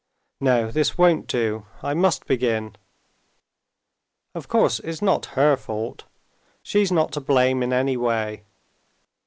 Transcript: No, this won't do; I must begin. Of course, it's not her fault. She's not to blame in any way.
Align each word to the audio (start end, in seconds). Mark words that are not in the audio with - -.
No, 0.39 0.71
this 0.71 0.97
won't 0.97 1.27
do; 1.27 1.67
I 1.83 1.93
must 1.93 2.25
begin. 2.25 2.75
Of 4.33 4.47
course, 4.47 4.79
it's 4.79 4.99
not 4.99 5.27
her 5.37 5.55
fault. 5.55 6.05
She's 6.63 6.91
not 6.91 7.11
to 7.11 7.21
blame 7.21 7.61
in 7.61 7.71
any 7.71 7.97
way. 7.97 8.45